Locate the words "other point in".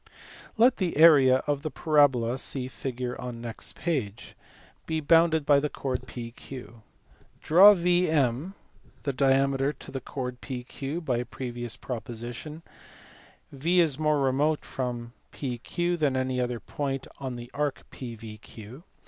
16.41-17.35